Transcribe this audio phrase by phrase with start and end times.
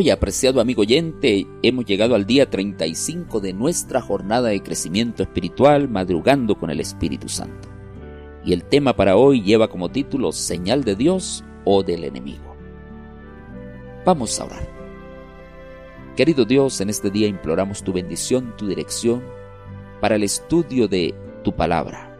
[0.00, 5.90] Hoy, apreciado amigo oyente, hemos llegado al día 35 de nuestra jornada de crecimiento espiritual,
[5.90, 7.68] madrugando con el Espíritu Santo.
[8.42, 12.56] Y el tema para hoy lleva como título Señal de Dios o del enemigo.
[14.06, 14.66] Vamos a orar.
[16.16, 19.22] Querido Dios, en este día imploramos tu bendición, tu dirección
[20.00, 21.14] para el estudio de
[21.44, 22.16] tu palabra.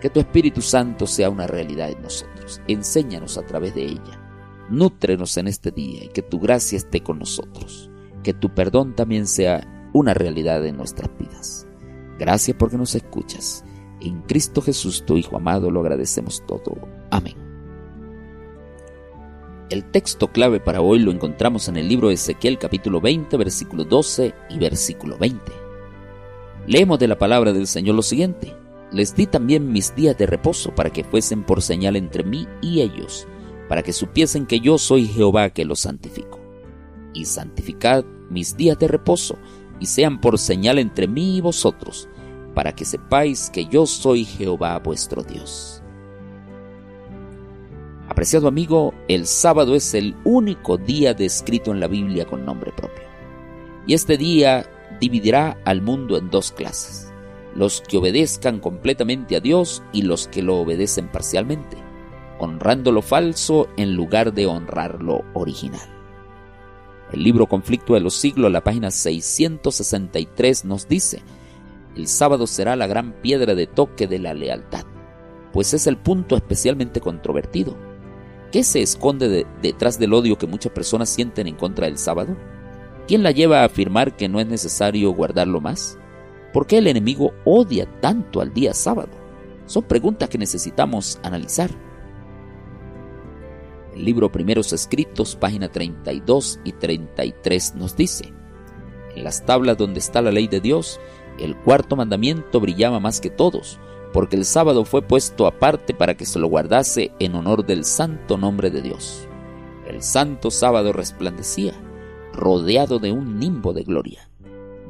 [0.00, 2.62] Que tu Espíritu Santo sea una realidad en nosotros.
[2.68, 4.29] Enséñanos a través de ella
[4.70, 7.90] Nútrenos en este día y que tu gracia esté con nosotros.
[8.22, 11.66] Que tu perdón también sea una realidad en nuestras vidas.
[12.20, 13.64] Gracias porque nos escuchas.
[14.00, 16.78] En Cristo Jesús, tu Hijo amado, lo agradecemos todo.
[17.10, 17.34] Amén.
[19.70, 23.84] El texto clave para hoy lo encontramos en el libro de Ezequiel capítulo 20, versículo
[23.84, 25.52] 12 y versículo 20.
[26.68, 28.54] Leemos de la palabra del Señor lo siguiente.
[28.92, 32.82] Les di también mis días de reposo para que fuesen por señal entre mí y
[32.82, 33.26] ellos
[33.70, 36.40] para que supiesen que yo soy Jehová que los santifico.
[37.14, 39.38] Y santificad mis días de reposo,
[39.78, 42.08] y sean por señal entre mí y vosotros,
[42.52, 45.84] para que sepáis que yo soy Jehová vuestro Dios.
[48.08, 53.04] Apreciado amigo, el sábado es el único día descrito en la Biblia con nombre propio.
[53.86, 54.68] Y este día
[55.00, 57.12] dividirá al mundo en dos clases,
[57.54, 61.89] los que obedezcan completamente a Dios y los que lo obedecen parcialmente
[62.40, 65.88] honrando lo falso en lugar de honrar lo original.
[67.12, 71.22] El libro Conflicto de los Siglos, la página 663, nos dice,
[71.96, 74.84] el sábado será la gran piedra de toque de la lealtad,
[75.52, 77.76] pues es el punto especialmente controvertido.
[78.50, 82.36] ¿Qué se esconde detrás del odio que muchas personas sienten en contra del sábado?
[83.06, 85.98] ¿Quién la lleva a afirmar que no es necesario guardarlo más?
[86.52, 89.10] ¿Por qué el enemigo odia tanto al día sábado?
[89.66, 91.89] Son preguntas que necesitamos analizar.
[93.94, 98.32] El libro Primeros Escritos, página 32 y 33 nos dice,
[99.16, 101.00] en las tablas donde está la ley de Dios,
[101.38, 103.80] el cuarto mandamiento brillaba más que todos,
[104.12, 108.36] porque el sábado fue puesto aparte para que se lo guardase en honor del santo
[108.36, 109.26] nombre de Dios.
[109.86, 111.74] El santo sábado resplandecía,
[112.32, 114.28] rodeado de un nimbo de gloria.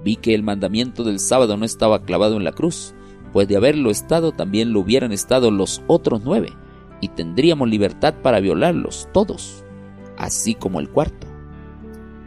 [0.05, 2.95] Vi que el mandamiento del sábado no estaba clavado en la cruz,
[3.33, 6.53] pues de haberlo estado también lo hubieran estado los otros nueve,
[7.01, 9.65] y tendríamos libertad para violarlos todos,
[10.17, 11.27] así como el cuarto.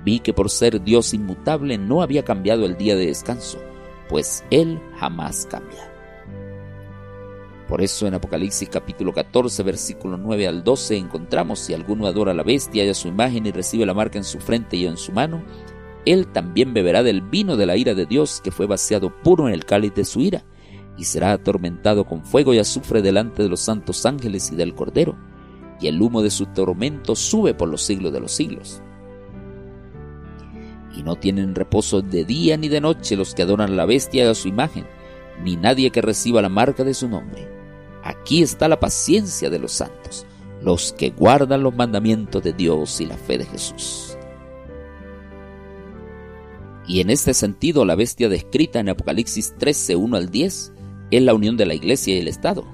[0.03, 3.59] Vi que por ser Dios inmutable no había cambiado el día de descanso,
[4.09, 5.89] pues Él jamás cambia.
[7.67, 12.35] Por eso en Apocalipsis capítulo 14 versículo 9 al 12 encontramos si alguno adora a
[12.35, 14.97] la bestia y a su imagen y recibe la marca en su frente y en
[14.97, 15.41] su mano,
[16.05, 19.53] él también beberá del vino de la ira de Dios que fue vaciado puro en
[19.53, 20.43] el cáliz de su ira
[20.97, 25.15] y será atormentado con fuego y azufre delante de los santos ángeles y del Cordero,
[25.79, 28.81] y el humo de su tormento sube por los siglos de los siglos.
[30.95, 34.35] Y no tienen reposo de día ni de noche los que adoran la bestia a
[34.35, 34.85] su imagen,
[35.43, 37.49] ni nadie que reciba la marca de su nombre.
[38.03, 40.25] Aquí está la paciencia de los santos,
[40.61, 44.17] los que guardan los mandamientos de Dios y la fe de Jesús.
[46.85, 50.73] Y en este sentido, la bestia descrita en Apocalipsis 13, 1 al 10,
[51.17, 52.65] es la unión de la Iglesia y el Estado,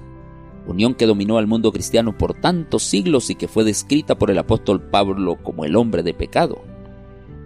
[0.66, 4.38] unión que dominó al mundo cristiano por tantos siglos y que fue descrita por el
[4.38, 6.62] apóstol Pablo como el hombre de pecado,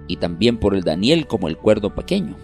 [0.06, 2.36] y también por el Daniel como el cuerdo pequeño.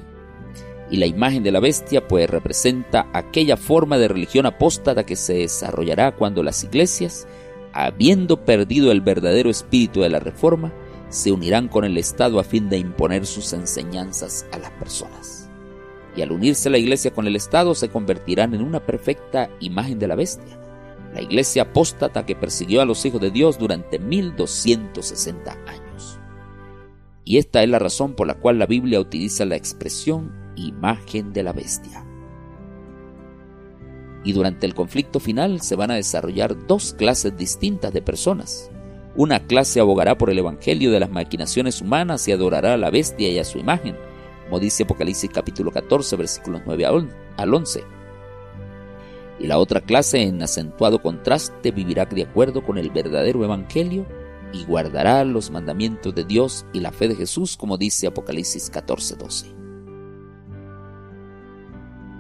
[0.91, 5.35] Y la imagen de la bestia pues representa aquella forma de religión apóstata que se
[5.35, 7.29] desarrollará cuando las iglesias,
[7.73, 10.73] habiendo perdido el verdadero espíritu de la reforma,
[11.09, 15.40] se unirán con el Estado a fin de imponer sus enseñanzas a las personas
[16.21, 20.07] y al unirse la iglesia con el Estado se convertirán en una perfecta imagen de
[20.07, 20.61] la bestia,
[21.15, 26.21] la iglesia apóstata que persiguió a los hijos de Dios durante 1260 años.
[27.25, 31.43] Y esta es la razón por la cual la Biblia utiliza la expresión imagen de
[31.43, 32.05] la bestia.
[34.23, 38.71] Y durante el conflicto final se van a desarrollar dos clases distintas de personas.
[39.17, 43.31] Una clase abogará por el Evangelio de las maquinaciones humanas y adorará a la bestia
[43.31, 43.97] y a su imagen,
[44.51, 46.85] como dice Apocalipsis capítulo 14, versículos 9
[47.37, 47.85] al 11.
[49.39, 54.07] Y la otra clase, en acentuado contraste, vivirá de acuerdo con el verdadero Evangelio
[54.53, 59.15] y guardará los mandamientos de Dios y la fe de Jesús, como dice Apocalipsis 14,
[59.15, 59.55] 12.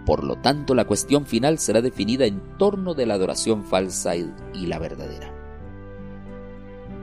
[0.06, 4.66] Por lo tanto, la cuestión final será definida en torno de la adoración falsa y
[4.66, 5.34] la verdadera.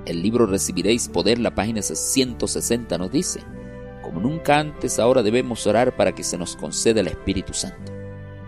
[0.05, 3.41] El libro Recibiréis Poder, la página 160 nos dice,
[4.07, 7.91] como nunca antes, ahora debemos orar para que se nos conceda el Espíritu Santo.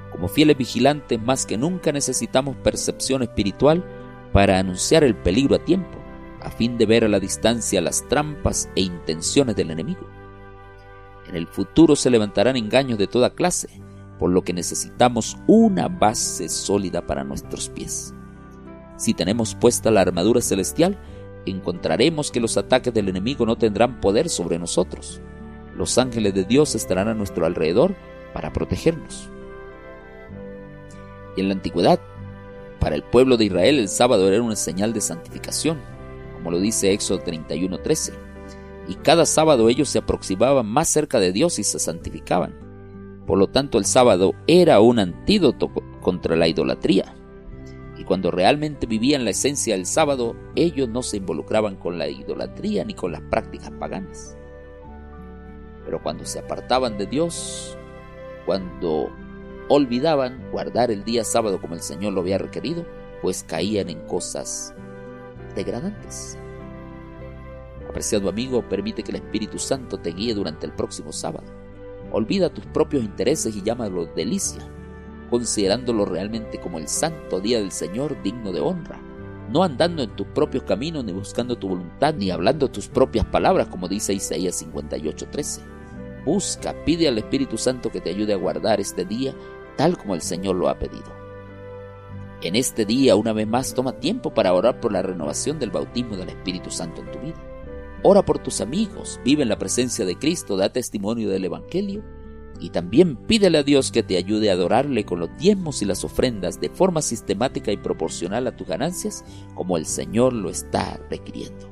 [0.09, 3.83] Como fieles vigilantes, más que nunca necesitamos percepción espiritual
[4.31, 5.97] para anunciar el peligro a tiempo,
[6.41, 10.07] a fin de ver a la distancia las trampas e intenciones del enemigo.
[11.27, 13.67] En el futuro se levantarán engaños de toda clase,
[14.17, 18.13] por lo que necesitamos una base sólida para nuestros pies.
[18.95, 20.97] Si tenemos puesta la armadura celestial,
[21.45, 25.21] encontraremos que los ataques del enemigo no tendrán poder sobre nosotros.
[25.79, 27.95] Los ángeles de Dios estarán a nuestro alrededor
[28.33, 29.29] para protegernos.
[31.37, 32.01] Y en la antigüedad,
[32.81, 35.79] para el pueblo de Israel el sábado era una señal de santificación,
[36.35, 38.11] como lo dice Éxodo 31:13
[38.89, 42.57] y cada sábado ellos se aproximaban más cerca de Dios y se santificaban.
[43.25, 45.71] Por lo tanto, el sábado era un antídoto
[46.01, 47.15] contra la idolatría.
[47.99, 52.83] Y cuando realmente vivían la esencia del sábado, ellos no se involucraban con la idolatría
[52.83, 54.38] ni con las prácticas paganas.
[55.89, 57.75] Pero cuando se apartaban de Dios,
[58.45, 59.09] cuando
[59.69, 62.85] olvidaban guardar el día sábado como el Señor lo había requerido,
[63.23, 64.75] pues caían en cosas
[65.55, 66.37] degradantes.
[67.89, 71.47] Apreciado amigo, permite que el Espíritu Santo te guíe durante el próximo sábado.
[72.11, 74.61] Olvida tus propios intereses y llámalo delicia,
[75.31, 79.01] considerándolo realmente como el santo día del Señor digno de honra,
[79.51, 83.69] no andando en tus propios caminos ni buscando tu voluntad ni hablando tus propias palabras
[83.69, 85.78] como dice Isaías 58:13.
[86.29, 89.33] Busca, pide al Espíritu Santo que te ayude a guardar este día
[89.75, 91.11] tal como el Señor lo ha pedido.
[92.43, 96.17] En este día, una vez más, toma tiempo para orar por la renovación del bautismo
[96.17, 97.43] del Espíritu Santo en tu vida.
[98.03, 102.03] Ora por tus amigos, vive en la presencia de Cristo, da testimonio del Evangelio
[102.59, 106.03] y también pídele a Dios que te ayude a adorarle con los diezmos y las
[106.03, 111.71] ofrendas de forma sistemática y proporcional a tus ganancias como el Señor lo está requiriendo.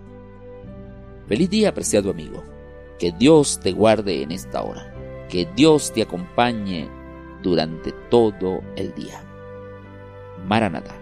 [1.27, 2.56] Feliz día, apreciado amigo.
[2.99, 4.93] Que Dios te guarde en esta hora.
[5.29, 6.89] Que Dios te acompañe
[7.43, 9.21] durante todo el día.
[10.45, 10.95] Maranatha.